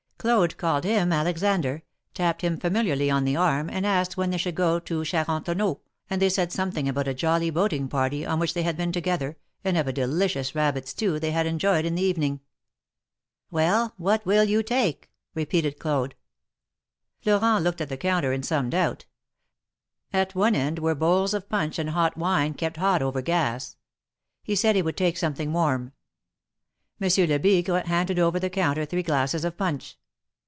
Claude 0.23 0.55
called 0.57 0.83
him 0.83 1.11
Alexander, 1.11 1.81
tapped 2.13 2.43
him 2.43 2.55
familiarly 2.55 3.09
on 3.09 3.23
the 3.25 3.35
arm, 3.35 3.71
and 3.71 3.87
asked 3.87 4.17
when 4.17 4.29
they 4.29 4.37
should 4.37 4.53
go 4.53 4.77
to 4.77 5.03
Charentoneau, 5.03 5.81
and 6.11 6.21
they 6.21 6.29
said 6.29 6.51
something 6.51 6.87
about 6.87 7.07
a 7.07 7.13
jolly 7.15 7.49
boating 7.49 7.87
party 7.87 8.23
on 8.23 8.37
which 8.37 8.53
they 8.53 8.61
had 8.61 8.77
been 8.77 8.91
together, 8.91 9.35
and 9.63 9.79
of 9.79 9.87
a 9.87 9.91
delicious 9.91 10.53
rabbit 10.53 10.87
stew 10.87 11.17
they 11.19 11.31
had 11.31 11.47
enjoyed 11.47 11.85
in 11.85 11.95
the 11.95 12.03
evening. 12.03 12.39
^^Well! 13.51 13.93
what 13.97 14.23
will 14.23 14.43
you 14.43 14.61
take?" 14.61 15.09
repeated 15.33 15.79
Claude. 15.79 16.13
Florent 17.23 17.63
looked 17.63 17.81
at 17.81 17.89
the 17.89 17.97
counter 17.97 18.31
in 18.31 18.43
some 18.43 18.69
doubt. 18.69 19.07
At 20.13 20.35
one 20.35 20.53
end 20.53 20.77
were 20.77 20.93
bowls 20.93 21.33
of 21.33 21.49
punch 21.49 21.79
and 21.79 21.89
hot 21.89 22.15
wine 22.15 22.53
ke])t 22.53 22.77
hot 22.77 23.01
over 23.01 23.23
gas. 23.23 23.75
He 24.43 24.55
said 24.55 24.75
he 24.75 24.83
would 24.83 24.97
take 24.97 25.17
something 25.17 25.51
warm. 25.51 25.93
Monsieur 26.99 27.23
44 27.23 27.25
THE 27.25 27.31
MARKETS 27.31 27.39
OF 27.39 27.41
PARIS. 27.73 27.83
Lebigre 27.85 27.89
handed 27.89 28.19
over 28.19 28.39
the 28.39 28.49
counter 28.51 28.85
three 28.85 29.01
glasses 29.01 29.43
of 29.43 29.57
punch. 29.57 29.97